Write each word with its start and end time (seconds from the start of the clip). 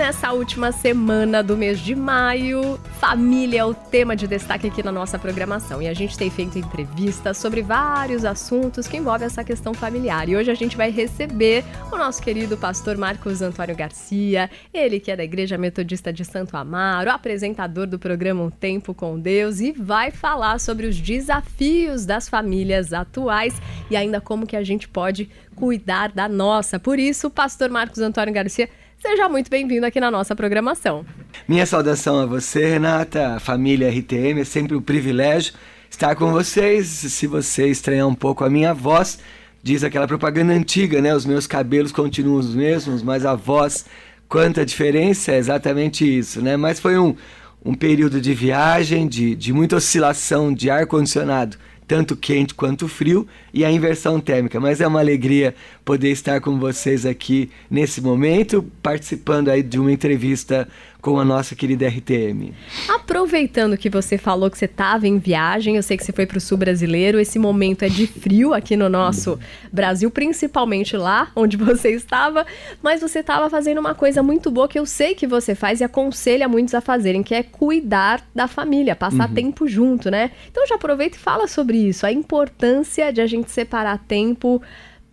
nessa 0.00 0.32
última 0.32 0.72
semana 0.72 1.42
do 1.42 1.58
mês 1.58 1.78
de 1.78 1.94
maio, 1.94 2.80
família 2.98 3.60
é 3.60 3.64
o 3.66 3.74
tema 3.74 4.16
de 4.16 4.26
destaque 4.26 4.66
aqui 4.66 4.82
na 4.82 4.90
nossa 4.90 5.18
programação. 5.18 5.82
E 5.82 5.86
a 5.86 5.92
gente 5.92 6.16
tem 6.16 6.30
feito 6.30 6.58
entrevistas 6.58 7.36
sobre 7.36 7.60
vários 7.60 8.24
assuntos 8.24 8.88
que 8.88 8.96
envolvem 8.96 9.26
essa 9.26 9.44
questão 9.44 9.74
familiar. 9.74 10.26
E 10.26 10.36
hoje 10.36 10.50
a 10.50 10.54
gente 10.54 10.74
vai 10.74 10.90
receber 10.90 11.62
o 11.92 11.98
nosso 11.98 12.22
querido 12.22 12.56
pastor 12.56 12.96
Marcos 12.96 13.42
Antônio 13.42 13.76
Garcia, 13.76 14.48
ele 14.72 14.98
que 14.98 15.10
é 15.10 15.16
da 15.16 15.22
Igreja 15.22 15.58
Metodista 15.58 16.10
de 16.10 16.24
Santo 16.24 16.56
Amaro, 16.56 17.10
apresentador 17.10 17.86
do 17.86 17.98
programa 17.98 18.42
Um 18.42 18.50
Tempo 18.50 18.94
com 18.94 19.20
Deus, 19.20 19.60
e 19.60 19.70
vai 19.70 20.10
falar 20.10 20.60
sobre 20.60 20.86
os 20.86 20.98
desafios 20.98 22.06
das 22.06 22.26
famílias 22.26 22.94
atuais 22.94 23.60
e 23.90 23.96
ainda 23.96 24.18
como 24.18 24.46
que 24.46 24.56
a 24.56 24.64
gente 24.64 24.88
pode 24.88 25.28
cuidar 25.54 26.10
da 26.10 26.26
nossa. 26.26 26.78
Por 26.78 26.98
isso, 26.98 27.28
pastor 27.28 27.68
Marcos 27.68 27.98
Antônio 27.98 28.32
Garcia 28.32 28.66
Seja 29.00 29.30
muito 29.30 29.50
bem-vindo 29.50 29.86
aqui 29.86 29.98
na 29.98 30.10
nossa 30.10 30.36
programação. 30.36 31.06
Minha 31.48 31.64
saudação 31.64 32.20
a 32.20 32.26
você, 32.26 32.66
Renata, 32.66 33.36
a 33.36 33.40
família 33.40 33.88
RTM. 33.88 34.40
É 34.40 34.44
sempre 34.44 34.76
um 34.76 34.82
privilégio 34.82 35.54
estar 35.88 36.14
com 36.14 36.30
vocês. 36.30 36.86
Se 36.86 37.26
você 37.26 37.68
estranhar 37.68 38.06
um 38.06 38.14
pouco 38.14 38.44
a 38.44 38.50
minha 38.50 38.74
voz, 38.74 39.18
diz 39.62 39.82
aquela 39.82 40.06
propaganda 40.06 40.52
antiga, 40.52 41.00
né? 41.00 41.14
Os 41.14 41.24
meus 41.24 41.46
cabelos 41.46 41.92
continuam 41.92 42.38
os 42.38 42.54
mesmos, 42.54 43.02
mas 43.02 43.24
a 43.24 43.34
voz, 43.34 43.86
quanta 44.28 44.66
diferença, 44.66 45.32
é 45.32 45.38
exatamente 45.38 46.04
isso, 46.04 46.42
né? 46.42 46.58
Mas 46.58 46.78
foi 46.78 46.98
um, 46.98 47.16
um 47.64 47.72
período 47.72 48.20
de 48.20 48.34
viagem, 48.34 49.08
de, 49.08 49.34
de 49.34 49.50
muita 49.50 49.76
oscilação 49.76 50.52
de 50.52 50.68
ar-condicionado 50.68 51.56
tanto 51.90 52.14
quente 52.14 52.54
quanto 52.54 52.86
frio, 52.86 53.26
e 53.52 53.64
a 53.64 53.72
inversão 53.72 54.20
térmica. 54.20 54.60
Mas 54.60 54.80
é 54.80 54.86
uma 54.86 55.00
alegria 55.00 55.56
poder 55.84 56.12
estar 56.12 56.40
com 56.40 56.56
vocês 56.56 57.04
aqui 57.04 57.50
nesse 57.68 58.00
momento, 58.00 58.64
participando 58.80 59.48
aí 59.48 59.60
de 59.60 59.76
uma 59.76 59.90
entrevista 59.90 60.68
com 61.00 61.18
a 61.18 61.24
nossa 61.24 61.54
querida 61.54 61.88
RTM. 61.88 62.52
Aproveitando 62.88 63.76
que 63.76 63.88
você 63.88 64.18
falou 64.18 64.50
que 64.50 64.58
você 64.58 64.66
estava 64.66 65.08
em 65.08 65.18
viagem, 65.18 65.76
eu 65.76 65.82
sei 65.82 65.96
que 65.96 66.04
você 66.04 66.12
foi 66.12 66.26
para 66.26 66.38
o 66.38 66.40
sul 66.40 66.58
brasileiro, 66.58 67.18
esse 67.18 67.38
momento 67.38 67.84
é 67.84 67.88
de 67.88 68.06
frio 68.06 68.52
aqui 68.54 68.76
no 68.76 68.88
nosso 68.88 69.38
Brasil, 69.72 70.10
principalmente 70.10 70.96
lá 70.96 71.30
onde 71.34 71.56
você 71.56 71.90
estava, 71.90 72.46
mas 72.82 73.00
você 73.00 73.20
estava 73.20 73.48
fazendo 73.48 73.78
uma 73.78 73.94
coisa 73.94 74.22
muito 74.22 74.50
boa 74.50 74.68
que 74.68 74.78
eu 74.78 74.86
sei 74.86 75.14
que 75.14 75.26
você 75.26 75.54
faz 75.54 75.80
e 75.80 75.84
aconselha 75.84 76.48
muitos 76.48 76.74
a 76.74 76.80
fazerem, 76.80 77.22
que 77.22 77.34
é 77.34 77.42
cuidar 77.42 78.22
da 78.34 78.46
família, 78.46 78.94
passar 78.94 79.28
uhum. 79.28 79.34
tempo 79.34 79.66
junto, 79.66 80.10
né? 80.10 80.30
Então 80.50 80.66
já 80.66 80.74
aproveita 80.74 81.16
e 81.16 81.20
fala 81.20 81.46
sobre 81.46 81.76
isso, 81.78 82.06
a 82.06 82.12
importância 82.12 83.12
de 83.12 83.20
a 83.20 83.26
gente 83.26 83.50
separar 83.50 83.98
tempo 84.06 84.62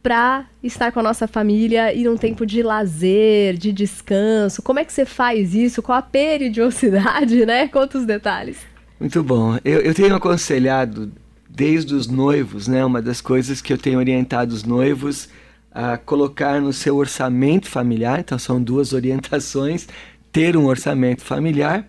para 0.08 0.46
estar 0.64 0.90
com 0.94 1.02
a 1.02 1.04
nossa 1.04 1.28
família 1.28 1.94
e 1.94 2.06
num 2.06 2.16
tempo 2.16 2.46
de 2.46 2.64
lazer, 2.64 3.58
de 3.58 3.74
descanso? 3.74 4.62
Como 4.62 4.80
é 4.80 4.86
que 4.86 4.94
você 4.94 5.04
faz 5.04 5.54
isso? 5.54 5.82
Qual 5.82 5.98
a 5.98 6.02
periodicidade, 6.02 7.44
né? 7.46 7.68
Conta 7.68 7.98
os 7.98 8.06
detalhes. 8.06 8.56
Muito 8.98 9.22
bom. 9.22 9.60
Eu, 9.66 9.82
eu 9.82 9.94
tenho 9.94 10.16
aconselhado 10.16 11.12
desde 11.50 11.94
os 11.94 12.08
noivos, 12.08 12.70
né? 12.70 12.86
Uma 12.86 13.02
das 13.02 13.20
coisas 13.20 13.60
que 13.60 13.74
eu 13.74 13.78
tenho 13.78 14.00
orientado 14.00 14.56
os 14.56 14.64
noivos 14.64 15.28
a 15.74 15.98
colocar 15.98 16.62
no 16.62 16.72
seu 16.72 16.96
orçamento 16.96 17.68
familiar. 17.68 18.22
Então 18.22 18.40
são 18.40 18.64
duas 18.64 18.94
orientações: 18.94 19.90
ter 20.32 20.56
um 20.56 20.68
orçamento 20.68 21.22
familiar, 21.22 21.86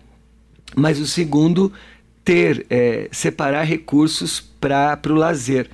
mas 0.75 0.99
o 0.99 1.07
segundo 1.07 1.71
ter 2.25 2.65
é, 2.69 3.07
separar 3.13 3.63
recursos 3.63 4.41
para 4.41 4.99
o 5.07 5.13
lazer 5.13 5.69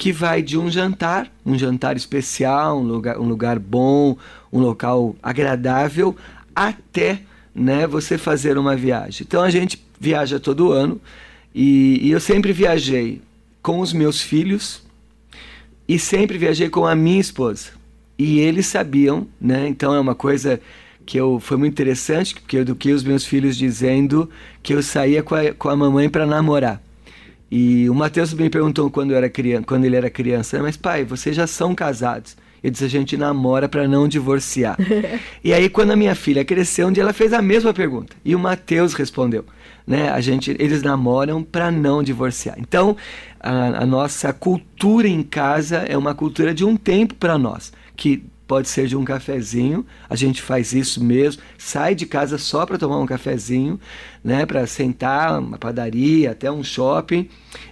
que 0.00 0.12
vai 0.12 0.40
de 0.40 0.56
um 0.56 0.70
jantar, 0.70 1.30
um 1.44 1.58
jantar 1.58 1.94
especial, 1.94 2.80
um 2.80 2.84
lugar, 2.84 3.18
um 3.18 3.28
lugar 3.28 3.58
bom, 3.58 4.16
um 4.50 4.58
local 4.58 5.14
agradável, 5.22 6.16
até 6.56 7.20
né, 7.54 7.86
você 7.86 8.16
fazer 8.16 8.56
uma 8.56 8.74
viagem. 8.74 9.26
Então 9.28 9.42
a 9.42 9.50
gente 9.50 9.84
viaja 10.00 10.40
todo 10.40 10.72
ano 10.72 10.98
e, 11.54 12.00
e 12.00 12.10
eu 12.10 12.18
sempre 12.18 12.50
viajei 12.50 13.20
com 13.60 13.80
os 13.80 13.92
meus 13.92 14.22
filhos 14.22 14.82
e 15.86 15.98
sempre 15.98 16.38
viajei 16.38 16.70
com 16.70 16.86
a 16.86 16.94
minha 16.94 17.20
esposa. 17.20 17.72
E 18.18 18.38
eles 18.38 18.68
sabiam, 18.68 19.26
né? 19.38 19.68
Então 19.68 19.92
é 19.92 20.00
uma 20.00 20.14
coisa 20.14 20.58
que 21.04 21.20
eu 21.20 21.38
foi 21.38 21.58
muito 21.58 21.74
interessante, 21.74 22.36
porque 22.36 22.56
eu 22.56 22.62
eduquei 22.62 22.94
os 22.94 23.04
meus 23.04 23.26
filhos 23.26 23.54
dizendo 23.54 24.30
que 24.62 24.72
eu 24.72 24.82
saía 24.82 25.22
com 25.22 25.34
a, 25.34 25.52
com 25.52 25.68
a 25.68 25.76
mamãe 25.76 26.08
para 26.08 26.24
namorar. 26.24 26.80
E 27.50 27.90
o 27.90 27.94
Matheus 27.94 28.32
me 28.32 28.48
perguntou 28.48 28.90
quando, 28.90 29.12
era 29.12 29.28
criança, 29.28 29.64
quando 29.66 29.84
ele 29.84 29.96
era 29.96 30.08
criança, 30.08 30.62
mas 30.62 30.76
pai, 30.76 31.04
vocês 31.04 31.34
já 31.34 31.46
são 31.46 31.74
casados? 31.74 32.36
Eu 32.62 32.70
disse, 32.70 32.84
a 32.84 32.88
gente 32.88 33.16
namora 33.16 33.68
para 33.68 33.88
não 33.88 34.06
divorciar. 34.06 34.76
e 35.42 35.52
aí, 35.52 35.68
quando 35.68 35.92
a 35.92 35.96
minha 35.96 36.14
filha 36.14 36.44
cresceu, 36.44 36.88
um 36.88 36.92
dia 36.92 37.02
ela 37.02 37.12
fez 37.12 37.32
a 37.32 37.40
mesma 37.40 37.72
pergunta. 37.72 38.14
E 38.22 38.34
o 38.34 38.38
Matheus 38.38 38.92
respondeu, 38.92 39.46
né? 39.86 40.10
A 40.10 40.20
gente, 40.20 40.54
eles 40.58 40.82
namoram 40.82 41.42
para 41.42 41.70
não 41.70 42.02
divorciar. 42.02 42.56
Então, 42.58 42.96
a, 43.40 43.82
a 43.82 43.86
nossa 43.86 44.32
cultura 44.32 45.08
em 45.08 45.22
casa 45.22 45.78
é 45.78 45.96
uma 45.96 46.14
cultura 46.14 46.52
de 46.52 46.64
um 46.64 46.76
tempo 46.76 47.14
para 47.14 47.38
nós, 47.38 47.72
que 47.96 48.22
pode 48.50 48.68
ser 48.68 48.88
de 48.88 48.96
um 48.96 49.04
cafezinho, 49.04 49.86
a 50.08 50.16
gente 50.16 50.42
faz 50.42 50.72
isso 50.72 51.00
mesmo, 51.00 51.40
sai 51.56 51.94
de 51.94 52.04
casa 52.04 52.36
só 52.36 52.66
para 52.66 52.76
tomar 52.76 52.98
um 52.98 53.06
cafezinho, 53.06 53.78
né, 54.24 54.44
para 54.44 54.66
sentar 54.66 55.38
uma 55.38 55.56
padaria, 55.56 56.32
até 56.32 56.50
um 56.50 56.64
shopping, 56.64 57.28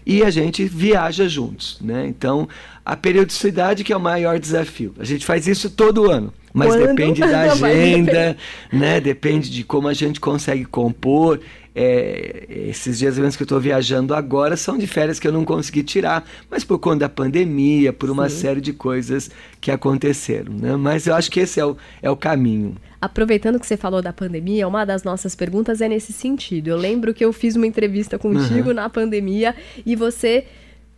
e 0.07 0.23
a 0.23 0.31
gente 0.31 0.65
viaja 0.67 1.29
juntos, 1.29 1.79
né? 1.81 2.07
Então, 2.07 2.49
a 2.85 2.95
periodicidade 2.95 3.83
que 3.83 3.93
é 3.93 3.97
o 3.97 4.01
maior 4.01 4.39
desafio. 4.39 4.95
A 5.01 5.05
gente 5.05 5.27
faz 5.27 5.49
isso 5.49 5.69
todo 5.69 6.09
ano, 6.09 6.33
mas 6.55 6.69
Quando? 6.69 6.87
depende 6.87 7.23
da 7.23 7.51
agenda, 7.51 8.37
né? 8.73 9.01
Depende 9.01 9.51
de 9.51 9.65
como 9.65 9.89
a 9.89 9.95
gente 9.95 10.21
consegue 10.21 10.65
compor. 10.65 11.41
É, 11.81 12.47
esses 12.49 12.99
dias 12.99 13.17
mesmo 13.17 13.37
que 13.37 13.43
eu 13.45 13.45
estou 13.45 13.61
viajando 13.61 14.13
agora 14.13 14.57
são 14.57 14.77
de 14.77 14.85
férias 14.85 15.21
que 15.21 15.29
eu 15.29 15.33
não 15.33 15.45
consegui 15.45 15.85
tirar, 15.85 16.29
mas 16.51 16.65
por 16.65 16.81
conta 16.81 16.99
da 16.99 17.09
pandemia, 17.09 17.93
por 17.93 18.11
uma 18.11 18.29
Sim. 18.29 18.37
série 18.37 18.61
de 18.61 18.73
coisas 18.73 19.31
que 19.61 19.71
aconteceram. 19.71 20.53
Né? 20.53 20.75
Mas 20.75 21.07
eu 21.07 21.15
acho 21.15 21.31
que 21.31 21.39
esse 21.39 21.61
é 21.61 21.65
o, 21.65 21.77
é 22.03 22.11
o 22.11 22.17
caminho. 22.17 22.75
Aproveitando 23.01 23.61
que 23.61 23.67
você 23.67 23.77
falou 23.77 24.03
da 24.03 24.13
pandemia, 24.13 24.67
uma 24.67 24.85
das 24.85 25.05
nossas 25.05 25.37
perguntas 25.37 25.81
é 25.81 25.89
nesse 25.89 26.13
sentido. 26.13 26.67
Eu 26.67 26.77
lembro 26.77 27.15
que 27.15 27.25
eu 27.25 27.33
fiz 27.33 27.55
uma 27.55 27.67
entrevista 27.67 28.19
contigo 28.19 28.71
uhum. 28.71 28.75
na 28.75 28.91
pandemia 28.91 29.55
e 29.87 29.95
você 29.95 30.47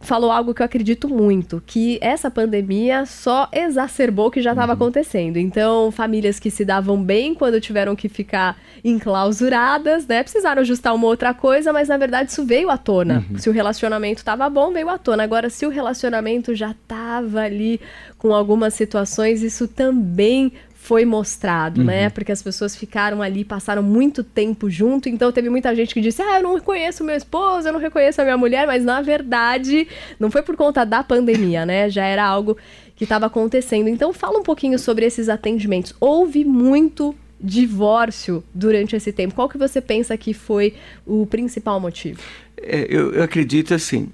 falou 0.01 0.33
algo 0.33 0.55
que 0.55 0.63
eu 0.63 0.67
acredito 0.67 1.09
muito, 1.09 1.63
que 1.67 1.99
essa 2.01 2.31
pandemia 2.31 3.05
só 3.05 3.49
exacerbou 3.53 4.29
o 4.29 4.31
que 4.31 4.41
já 4.41 4.51
estava 4.51 4.73
uhum. 4.73 4.77
acontecendo. 4.77 5.37
Então, 5.37 5.93
famílias 5.93 6.41
que 6.41 6.51
se 6.51 6.65
davam 6.65 7.01
bem 7.03 7.35
quando 7.35 7.61
tiveram 7.61 7.95
que 7.95 8.09
ficar 8.09 8.57
enclausuradas, 8.83 10.07
né? 10.07 10.23
Precisaram 10.23 10.63
ajustar 10.63 10.95
uma 10.95 11.07
outra 11.07 11.35
coisa, 11.35 11.71
mas 11.73 11.89
na 11.89 11.99
verdade 11.99 12.31
isso 12.31 12.45
veio 12.47 12.71
à 12.71 12.79
tona. 12.79 13.25
Uhum. 13.31 13.39
Se 13.39 13.51
o 13.51 13.53
relacionamento 13.53 14.19
estava 14.19 14.49
bom, 14.49 14.73
veio 14.73 14.89
à 14.89 14.97
tona. 14.97 15.23
Agora, 15.23 15.51
se 15.51 15.67
o 15.67 15.69
relacionamento 15.69 16.55
já 16.55 16.71
estava 16.71 17.41
ali 17.41 17.79
com 18.17 18.35
algumas 18.35 18.73
situações, 18.73 19.43
isso 19.43 19.69
também 19.69 20.53
foi 20.83 21.05
mostrado, 21.05 21.85
né? 21.85 21.95
uhum. 21.95 22.03
né? 22.05 22.11
Porque 22.11 22.33
as 22.33 22.43
pessoas 22.43 22.75
ficaram 22.75 23.21
ali, 23.21 23.45
passaram 23.45 23.83
muito 23.83 24.25
tempo 24.25 24.71
junto, 24.71 25.11
então 25.11 25.31
teve 25.31 25.51
muita 25.51 25.75
gente 25.75 25.93
que 25.93 26.01
disse: 26.01 26.23
"Ah, 26.23 26.39
eu 26.39 26.43
não 26.43 26.55
reconheço 26.55 27.05
meu 27.05 27.15
esposo, 27.15 27.69
eu 27.69 27.73
não 27.73 27.79
reconheço 27.79 28.21
a 28.21 28.25
minha 28.25 28.37
mulher", 28.37 28.67
mas 28.67 28.83
na 28.83 29.03
verdade 29.03 29.87
não 30.19 30.31
foi 30.31 30.43
por 30.43 30.57
conta 30.57 30.85
da 30.85 31.05
pandemia, 31.05 31.67
né? 31.67 31.91
Já 31.91 32.07
era 32.07 32.25
algo 32.25 32.57
que 32.97 33.05
estava 33.05 33.27
acontecendo. 33.27 33.89
Então 33.89 34.13
fala 34.13 34.39
um 34.39 34.43
pouquinho 34.43 34.79
sobre 34.79 35.05
esses 35.05 35.29
atendimentos. 35.29 35.95
Houve 36.01 36.45
muito 36.47 37.15
divórcio 37.39 38.43
durante 38.55 38.97
esse 38.97 39.13
tempo. 39.13 39.35
Qual 39.35 39.51
que 39.51 39.59
você 39.59 39.83
pensa 39.83 40.17
que 40.17 40.33
foi 40.33 40.75
o 41.07 41.27
principal 41.27 41.79
motivo? 41.79 42.21
É, 42.57 42.87
eu, 42.89 43.13
eu 43.13 43.23
acredito 43.23 43.75
assim, 43.75 44.09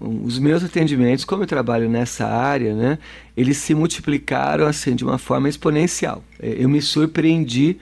os 0.00 0.38
meus 0.38 0.62
atendimentos, 0.62 1.24
como 1.24 1.42
eu 1.42 1.46
trabalho 1.46 1.88
nessa 1.88 2.26
área, 2.26 2.74
né, 2.74 2.98
eles 3.36 3.56
se 3.56 3.74
multiplicaram 3.74 4.66
assim 4.66 4.94
de 4.94 5.04
uma 5.04 5.18
forma 5.18 5.48
exponencial. 5.48 6.22
É, 6.40 6.56
eu 6.58 6.68
me 6.68 6.80
surpreendi 6.80 7.78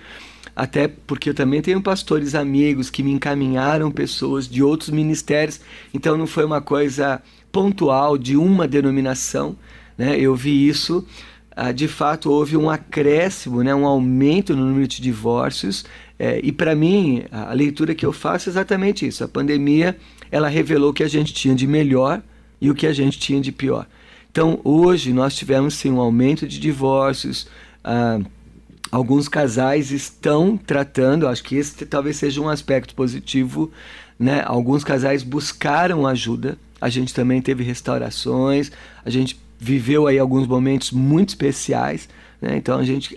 até 0.55 0.89
porque 0.89 1.31
eu 1.31 1.35
também 1.35 1.63
tenho 1.63 1.81
pastores 1.81 2.35
amigos 2.35 2.91
que 2.91 3.03
me 3.03 3.13
encaminharam 3.13 3.91
pessoas 3.91 4.49
de 4.49 4.63
outros 4.63 4.91
ministérios, 4.91 5.61
então 5.93 6.17
não 6.17 6.27
foi 6.27 6.45
uma 6.45 6.61
coisa 6.61 7.23
pontual 7.53 8.19
de 8.19 8.37
uma 8.37 8.67
denominação, 8.67 9.57
né? 9.97 10.19
Eu 10.19 10.35
vi 10.35 10.69
isso, 10.69 11.07
ah, 11.55 11.73
de 11.73 11.89
fato 11.89 12.31
houve 12.31 12.57
um 12.57 12.69
acréscimo, 12.69 13.63
né, 13.63 13.75
um 13.75 13.87
aumento 13.87 14.55
no 14.55 14.65
número 14.65 14.87
de 14.87 15.01
divórcios, 15.01 15.85
é, 16.19 16.41
e 16.43 16.53
para 16.53 16.75
mim 16.75 17.25
a 17.31 17.53
leitura 17.53 17.95
que 17.95 18.05
eu 18.05 18.13
faço 18.13 18.49
é 18.49 18.53
exatamente 18.53 19.07
isso. 19.07 19.25
A 19.25 19.29
pandemia 19.29 19.97
ela 20.31 20.49
revelou 20.49 20.91
o 20.91 20.95
que 20.95 21.03
a 21.03 21.09
gente 21.09 21.33
tinha 21.33 21.55
de 21.55 21.67
melhor 21.67 22.23
e 22.61 22.71
o 22.71 22.75
que 22.75 22.87
a 22.87 22.93
gente 22.93 23.19
tinha 23.19 23.41
de 23.41 23.53
pior. 23.53 23.87
Então, 24.31 24.61
hoje 24.63 25.13
nós 25.13 25.35
tivemos 25.35 25.75
sim 25.75 25.91
um 25.91 26.01
aumento 26.01 26.47
de 26.47 26.61
divórcios. 26.61 27.49
Ah, 27.83 28.21
alguns 28.91 29.29
casais 29.29 29.91
estão 29.91 30.57
tratando, 30.57 31.27
acho 31.27 31.43
que 31.43 31.57
esse 31.57 31.85
talvez 31.87 32.17
seja 32.17 32.41
um 32.41 32.49
aspecto 32.49 32.95
positivo, 32.95 33.71
né? 34.19 34.43
Alguns 34.45 34.85
casais 34.85 35.23
buscaram 35.23 36.07
ajuda. 36.07 36.59
A 36.81 36.89
gente 36.89 37.13
também 37.13 37.43
teve 37.43 37.63
restaurações, 37.63 38.71
a 39.05 39.11
gente 39.11 39.39
viveu 39.59 40.07
aí 40.07 40.19
alguns 40.19 40.47
momentos 40.47 40.91
muito 40.91 41.31
especiais, 41.31 42.09
Né? 42.41 42.57
Então 42.57 42.79
a 42.79 42.85
gente 42.85 43.15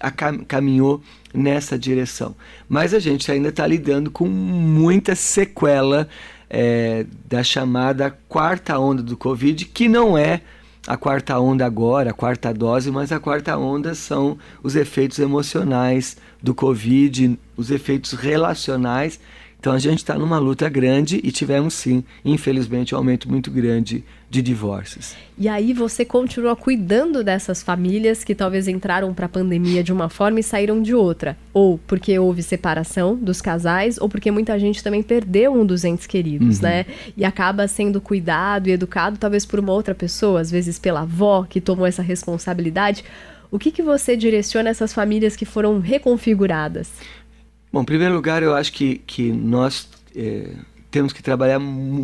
caminhou 0.49 1.01
nessa 1.33 1.79
direção. 1.79 2.35
Mas 2.67 2.93
a 2.93 2.99
gente 2.99 3.31
ainda 3.31 3.49
está 3.49 3.65
lidando 3.65 4.11
com 4.11 4.27
muita 4.27 5.15
sequela 5.15 6.09
é, 6.55 7.07
da 7.27 7.43
chamada 7.43 8.15
quarta 8.29 8.77
onda 8.77 9.01
do 9.01 9.17
Covid, 9.17 9.65
que 9.65 9.89
não 9.89 10.15
é 10.15 10.41
a 10.85 10.95
quarta 10.95 11.39
onda 11.39 11.65
agora, 11.65 12.11
a 12.11 12.13
quarta 12.13 12.53
dose, 12.53 12.91
mas 12.91 13.11
a 13.11 13.19
quarta 13.19 13.57
onda 13.57 13.95
são 13.95 14.37
os 14.61 14.75
efeitos 14.75 15.17
emocionais 15.17 16.15
do 16.41 16.53
Covid, 16.53 17.39
os 17.57 17.71
efeitos 17.71 18.11
relacionais 18.11 19.19
então 19.63 19.71
a 19.71 19.79
gente 19.79 19.99
está 19.99 20.15
numa 20.15 20.39
luta 20.39 20.67
grande 20.67 21.21
e 21.23 21.31
tivemos 21.31 21.73
sim, 21.73 22.03
infelizmente, 22.25 22.93
um 22.93 22.97
aumento 22.97 23.31
muito 23.31 23.49
grande 23.49 24.03
de 24.29 24.41
divórcios. 24.41 25.15
E 25.37 25.47
aí 25.47 25.71
você 25.71 26.03
continua 26.03 26.53
cuidando 26.53 27.23
dessas 27.23 27.63
famílias 27.63 28.25
que 28.25 28.35
talvez 28.35 28.67
entraram 28.67 29.13
para 29.13 29.25
a 29.25 29.29
pandemia 29.29 29.81
de 29.81 29.93
uma 29.93 30.09
forma 30.09 30.41
e 30.41 30.43
saíram 30.43 30.81
de 30.81 30.93
outra, 30.93 31.37
ou 31.53 31.77
porque 31.87 32.19
houve 32.19 32.43
separação 32.43 33.15
dos 33.15 33.39
casais, 33.39 33.97
ou 33.97 34.09
porque 34.09 34.29
muita 34.29 34.59
gente 34.59 34.83
também 34.83 35.01
perdeu 35.01 35.53
um 35.53 35.65
dos 35.65 35.85
entes 35.85 36.07
queridos, 36.07 36.57
uhum. 36.57 36.63
né? 36.63 36.85
E 37.15 37.23
acaba 37.23 37.65
sendo 37.65 38.01
cuidado 38.01 38.67
e 38.67 38.73
educado 38.73 39.17
talvez 39.17 39.45
por 39.45 39.61
uma 39.61 39.71
outra 39.71 39.95
pessoa, 39.95 40.41
às 40.41 40.51
vezes 40.51 40.77
pela 40.77 41.03
avó 41.03 41.47
que 41.49 41.61
tomou 41.61 41.85
essa 41.85 42.01
responsabilidade. 42.01 43.05
O 43.49 43.57
que, 43.57 43.71
que 43.71 43.81
você 43.81 44.17
direciona 44.17 44.71
essas 44.71 44.91
famílias 44.91 45.37
que 45.37 45.45
foram 45.45 45.79
reconfiguradas? 45.79 46.91
Bom, 47.73 47.81
em 47.81 47.85
primeiro 47.85 48.13
lugar, 48.13 48.43
eu 48.43 48.53
acho 48.53 48.71
que, 48.71 48.99
que 48.99 49.31
nós 49.31 49.89
é, 50.15 50.51
temos 50.91 51.11
que 51.11 51.23
trabalhar 51.23 51.59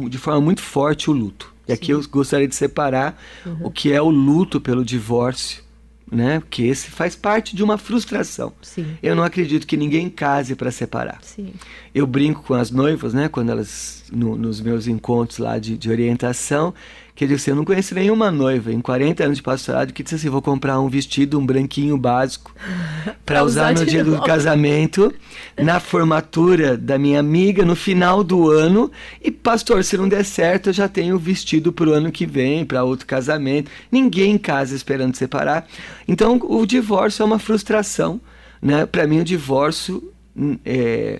de 0.10 0.18
forma 0.18 0.42
muito 0.42 0.63
forte 0.63 1.12
o 1.12 1.13
luto. 1.13 1.54
E 1.68 1.71
Sim. 1.71 1.74
aqui 1.74 1.92
eu 1.92 2.01
gostaria 2.10 2.48
de 2.48 2.56
separar 2.56 3.21
uhum. 3.45 3.68
o 3.68 3.71
que 3.71 3.94
é 3.94 4.01
o 4.01 4.10
luto 4.10 4.60
pelo 4.60 4.83
divórcio, 4.83 5.63
né? 6.12 6.39
Porque 6.39 6.63
esse 6.63 6.89
faz 6.89 7.16
parte 7.16 7.56
de 7.56 7.63
uma 7.63 7.77
frustração. 7.77 8.51
Sim. 8.63 8.98
Eu 9.04 9.16
não 9.16 9.24
acredito 9.24 9.68
que 9.68 9.77
ninguém 9.77 10.10
case 10.10 10.56
para 10.56 10.71
separar. 10.71 11.19
Sim. 11.21 11.54
Eu 11.94 12.07
brinco 12.07 12.42
com 12.42 12.56
as 12.56 12.71
noivas, 12.71 13.13
né? 13.13 13.30
Quando 13.30 13.51
elas, 13.51 14.06
no, 14.12 14.36
nos 14.36 14.60
meus 14.60 14.88
encontros 14.88 15.38
lá 15.38 15.60
de, 15.60 15.77
de 15.77 15.88
orientação, 15.88 16.74
Quer 17.19 17.27
dizer, 17.27 17.51
eu 17.51 17.56
não 17.57 17.66
conheço 17.66 17.94
nenhuma 17.94 18.31
noiva 18.31 18.71
em 18.71 18.80
40 18.80 19.25
anos 19.25 19.38
de 19.39 19.44
pastorado 19.44 19.92
que 19.92 20.01
disse 20.01 20.16
assim: 20.16 20.30
vou 20.30 20.42
comprar 20.42 20.80
um 20.80 20.88
vestido, 20.88 21.38
um 21.38 21.45
branquinho 21.45 21.98
básico, 21.98 22.56
para 23.25 23.44
usar 23.44 23.74
no 23.74 23.86
dia 23.86 24.06
do 24.06 24.21
casamento, 24.21 25.13
na 25.62 25.81
formatura 25.81 26.77
da 26.77 26.98
minha 26.98 27.19
amiga, 27.19 27.66
no 27.66 27.75
final 27.75 28.24
do 28.24 28.50
ano. 28.50 28.89
E, 29.21 29.30
pastor, 29.30 29.83
se 29.83 29.98
não 29.98 30.07
der 30.07 30.24
certo, 30.24 30.69
eu 30.69 30.74
já 30.74 30.88
tenho 30.88 31.19
vestido 31.19 31.74
para 31.74 31.89
o 31.89 31.92
ano 31.92 32.10
que 32.10 32.25
vem, 32.25 32.63
para 32.63 32.86
outro 32.86 33.06
casamento. 33.06 33.69
Ninguém 33.92 34.36
em 34.36 34.38
casa 34.38 34.74
esperando 34.74 35.13
separar. 35.18 35.68
Então, 36.07 36.39
o 36.42 36.66
divórcio 36.66 37.24
é 37.24 37.25
uma 37.25 37.38
frustração. 37.38 38.21
Né? 38.62 38.86
Para 38.86 39.06
mim, 39.06 39.19
o 39.19 39.25
divórcio. 39.25 40.10
Hum, 40.33 40.57
é, 40.63 41.19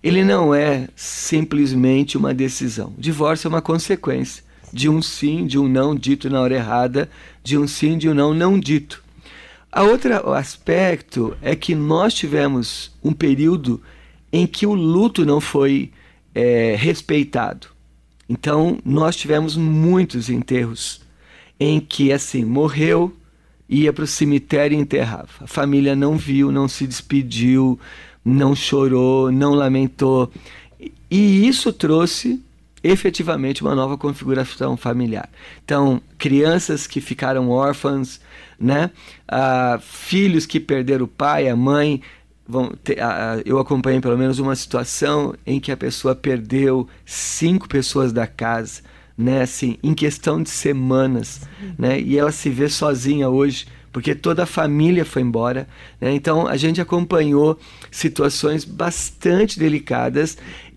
ele 0.00 0.22
não 0.22 0.54
é 0.54 0.86
simplesmente 0.94 2.16
uma 2.16 2.32
decisão. 2.32 2.94
O 2.96 3.00
divórcio 3.00 3.48
é 3.48 3.50
uma 3.50 3.62
consequência 3.62 4.43
de 4.74 4.88
um 4.88 5.00
sim, 5.00 5.46
de 5.46 5.56
um 5.56 5.68
não 5.68 5.94
dito 5.94 6.28
na 6.28 6.40
hora 6.40 6.56
errada, 6.56 7.08
de 7.44 7.56
um 7.56 7.66
sim, 7.68 7.96
de 7.96 8.08
um 8.08 8.14
não 8.14 8.34
não 8.34 8.58
dito. 8.58 9.02
A 9.70 9.84
outro 9.84 10.32
aspecto 10.32 11.36
é 11.40 11.54
que 11.54 11.76
nós 11.76 12.12
tivemos 12.12 12.90
um 13.02 13.12
período 13.12 13.80
em 14.32 14.48
que 14.48 14.66
o 14.66 14.74
luto 14.74 15.24
não 15.24 15.40
foi 15.40 15.92
é, 16.34 16.74
respeitado. 16.76 17.68
Então, 18.28 18.78
nós 18.84 19.14
tivemos 19.14 19.56
muitos 19.56 20.28
enterros 20.28 21.02
em 21.60 21.78
que, 21.78 22.10
assim, 22.12 22.44
morreu, 22.44 23.14
ia 23.68 23.92
para 23.92 24.04
o 24.04 24.08
cemitério 24.08 24.76
e 24.76 24.80
enterrava. 24.80 25.28
A 25.40 25.46
família 25.46 25.94
não 25.94 26.16
viu, 26.16 26.50
não 26.50 26.66
se 26.66 26.84
despediu, 26.84 27.78
não 28.24 28.56
chorou, 28.56 29.30
não 29.30 29.54
lamentou. 29.54 30.32
E 31.08 31.46
isso 31.46 31.72
trouxe 31.72 32.42
efetivamente 32.84 33.62
uma 33.62 33.74
nova 33.74 33.96
configuração 33.96 34.76
familiar. 34.76 35.28
Então, 35.64 36.02
crianças 36.18 36.86
que 36.86 37.00
ficaram 37.00 37.48
órfãs, 37.48 38.20
né? 38.60 38.90
Ah, 39.26 39.78
filhos 39.80 40.44
que 40.44 40.60
perderam 40.60 41.06
o 41.06 41.08
pai, 41.08 41.48
a 41.48 41.56
mãe. 41.56 42.02
Ter, 42.84 43.00
ah, 43.00 43.40
eu 43.46 43.58
acompanhei 43.58 44.02
pelo 44.02 44.18
menos 44.18 44.38
uma 44.38 44.54
situação 44.54 45.34
em 45.46 45.58
que 45.58 45.72
a 45.72 45.76
pessoa 45.76 46.14
perdeu 46.14 46.86
cinco 47.06 47.66
pessoas 47.66 48.12
da 48.12 48.26
casa, 48.26 48.82
né? 49.16 49.40
Assim, 49.40 49.78
em 49.82 49.94
questão 49.94 50.42
de 50.42 50.50
semanas, 50.50 51.48
né? 51.78 51.98
E 51.98 52.18
ela 52.18 52.30
se 52.30 52.50
vê 52.50 52.68
sozinha 52.68 53.30
hoje 53.30 53.66
porque 53.94 54.12
toda 54.12 54.42
a 54.42 54.46
família 54.46 55.04
foi 55.04 55.22
embora. 55.22 55.68
Né? 56.00 56.12
Então 56.12 56.48
a 56.48 56.56
gente 56.56 56.80
acompanhou 56.80 57.56
situações 57.92 58.64
bastante 58.64 59.56
delicadas 59.56 60.36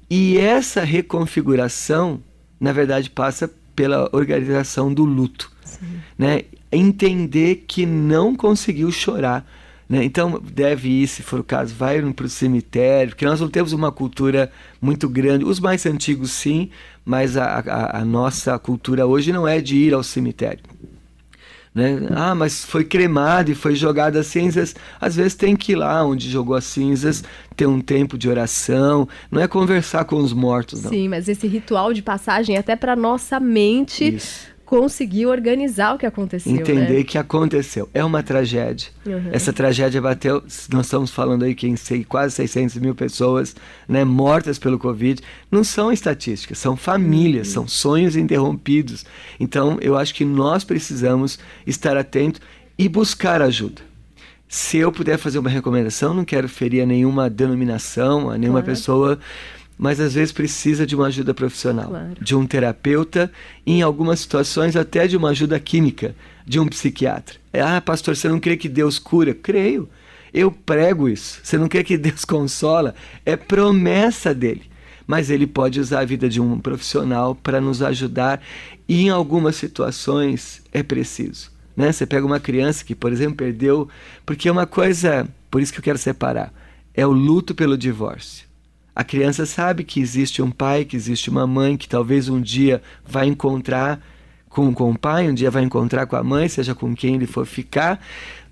e 0.10 0.38
essa 0.38 0.84
reconfiguração, 0.84 2.22
na 2.60 2.72
verdade, 2.72 3.10
passa 3.10 3.52
pela 3.76 4.10
organização 4.14 4.94
do 4.94 5.04
luto. 5.04 5.52
Né? 6.18 6.44
Entender 6.72 7.66
que 7.68 7.86
não 7.86 8.36
conseguiu 8.36 8.92
chorar. 8.92 9.46
Né? 9.88 10.04
Então, 10.04 10.42
deve 10.44 10.90
ir, 10.90 11.08
se 11.08 11.22
for 11.22 11.40
o 11.40 11.44
caso, 11.44 11.76
vai 11.76 12.02
para 12.14 12.26
o 12.26 12.30
cemitério, 12.30 13.12
porque 13.12 13.26
nós 13.26 13.40
não 13.40 13.50
temos 13.50 13.74
uma 13.74 13.92
cultura 13.92 14.52
muito 14.82 15.08
grande. 15.08 15.46
Os 15.46 15.60
mais 15.60 15.86
antigos, 15.86 16.32
sim, 16.32 16.70
mas 17.06 17.38
a, 17.38 17.60
a, 17.60 18.00
a 18.02 18.06
nossa 18.06 18.58
cultura 18.58 19.06
hoje 19.06 19.32
não 19.32 19.48
é 19.48 19.62
de 19.62 19.76
ir 19.76 19.94
ao 19.94 20.04
cemitério. 20.04 20.64
Né? 21.78 22.08
Ah, 22.10 22.34
mas 22.34 22.66
foi 22.66 22.84
cremado 22.84 23.52
e 23.52 23.56
foi 23.56 23.76
jogado 23.76 24.18
as 24.18 24.26
cinzas. 24.26 24.76
Às 25.00 25.16
vezes 25.16 25.36
tem 25.36 25.56
que 25.56 25.74
ir 25.74 25.76
lá 25.76 26.04
onde 26.04 26.28
jogou 26.28 26.56
as 26.56 26.64
cinzas, 26.64 27.24
ter 27.56 27.68
um 27.68 27.80
tempo 27.80 28.18
de 28.18 28.28
oração. 28.28 29.08
Não 29.30 29.40
é 29.40 29.48
conversar 29.48 30.04
com 30.06 30.16
os 30.16 30.34
mortos, 30.34 30.82
não. 30.82 30.90
Sim, 30.90 31.08
mas 31.08 31.30
esse 31.30 31.46
ritual 31.46 31.94
de 31.94 32.02
passagem 32.02 32.58
até 32.58 32.76
para 32.76 32.96
nossa 32.96 33.40
mente 33.40 34.16
Isso 34.16 34.57
conseguir 34.68 35.28
organizar 35.28 35.96
o 35.96 35.98
que 35.98 36.06
aconteceu. 36.06 36.52
Entender 36.52 36.98
né? 36.98 37.04
que 37.06 37.18
aconteceu. 37.18 37.90
É 37.94 38.04
uma 38.04 38.22
tragédia. 38.22 38.90
Uhum. 39.06 39.30
Essa 39.32 39.54
tragédia 39.54 40.02
bateu, 40.02 40.44
nós 40.70 40.86
estamos 40.86 41.10
falando 41.10 41.44
aí 41.44 41.56
que 41.56 41.66
em 41.66 41.78
sei, 41.78 42.04
quase 42.04 42.36
600 42.36 42.76
mil 42.76 42.94
pessoas 42.94 43.56
né, 43.88 44.04
mortas 44.04 44.60
pelo 44.60 44.78
Covid. 44.78 45.24
Não 45.50 45.64
são 45.64 45.90
estatísticas, 45.90 46.58
são 46.58 46.76
famílias, 46.76 47.48
uhum. 47.48 47.54
são 47.54 47.68
sonhos 47.68 48.18
interrompidos. 48.18 49.06
Então, 49.40 49.78
eu 49.80 49.98
acho 49.98 50.14
que 50.14 50.26
nós 50.26 50.66
precisamos 50.66 51.40
estar 51.66 51.96
atentos 51.96 52.42
e 52.78 52.90
buscar 52.90 53.42
ajuda. 53.42 53.82
Se 54.50 54.78
eu 54.78 54.92
puder 54.92 55.18
fazer 55.18 55.40
uma 55.40 55.50
recomendação, 55.50 56.14
não 56.14 56.26
quero 56.26 56.50
ferir 56.50 56.82
a 56.82 56.86
nenhuma 56.86 57.30
denominação, 57.30 58.30
a 58.30 58.38
nenhuma 58.38 58.62
claro. 58.62 58.76
pessoa, 58.76 59.20
mas 59.78 60.00
às 60.00 60.16
vezes 60.16 60.32
precisa 60.32 60.86
de 60.86 60.96
uma 60.96 61.08
ajuda 61.08 61.34
profissional, 61.34 61.90
claro. 61.90 62.16
de 62.20 62.36
um 62.36 62.48
terapeuta, 62.48 63.32
em 63.66 63.82
algumas 63.82 64.20
situações 64.20 64.76
até 64.76 65.06
de 65.06 65.16
uma 65.16 65.30
ajuda 65.30 65.60
química, 65.60 66.16
de 66.46 66.60
um 66.60 66.68
psiquiatra. 66.68 67.36
É, 67.54 67.62
ah, 67.62 67.80
pastor, 67.80 68.16
você 68.16 68.28
não 68.28 68.40
crê 68.40 68.58
que 68.58 68.68
Deus 68.68 68.98
cura? 68.98 69.34
Creio. 69.34 69.88
Eu 70.34 70.52
prego 70.52 71.08
isso. 71.08 71.40
Você 71.44 71.58
não 71.58 71.68
crê 71.68 71.84
que 71.84 71.98
Deus 71.98 72.24
consola? 72.26 72.96
É 73.26 73.36
promessa 73.36 74.34
dele. 74.34 74.64
Mas 75.06 75.30
ele 75.30 75.48
pode 75.48 75.80
usar 75.80 76.02
a 76.02 76.06
vida 76.06 76.28
de 76.28 76.42
um 76.42 76.60
profissional 76.60 77.34
para 77.34 77.62
nos 77.62 77.82
ajudar 77.82 78.42
e 78.90 79.04
em 79.04 79.10
algumas 79.10 79.56
situações 79.56 80.62
é 80.74 80.84
preciso. 80.84 81.50
Né? 81.76 81.92
Você 81.92 82.06
pega 82.06 82.26
uma 82.26 82.40
criança 82.40 82.84
que, 82.84 82.96
por 82.96 83.12
exemplo, 83.12 83.38
perdeu, 83.38 83.88
porque 84.26 84.50
é 84.50 84.52
uma 84.52 84.66
coisa, 84.66 85.28
por 85.50 85.62
isso 85.62 85.72
que 85.72 85.80
eu 85.80 85.84
quero 85.84 85.98
separar, 85.98 86.52
é 86.94 87.06
o 87.06 87.12
luto 87.12 87.56
pelo 87.56 87.78
divórcio. 87.78 88.47
A 88.98 89.04
criança 89.04 89.46
sabe 89.46 89.84
que 89.84 90.00
existe 90.00 90.42
um 90.42 90.50
pai, 90.50 90.84
que 90.84 90.96
existe 90.96 91.30
uma 91.30 91.46
mãe, 91.46 91.78
que 91.78 91.88
talvez 91.88 92.30
um 92.30 92.42
dia 92.42 92.82
vai 93.06 93.28
encontrar 93.28 94.04
com, 94.50 94.74
com 94.74 94.90
o 94.90 94.98
pai, 94.98 95.30
um 95.30 95.36
dia 95.36 95.52
vai 95.52 95.62
encontrar 95.62 96.08
com 96.08 96.16
a 96.16 96.24
mãe, 96.24 96.50
seja 96.50 96.74
com 96.74 96.96
quem 96.96 97.14
ele 97.14 97.28
for 97.28 97.46
ficar, 97.46 98.04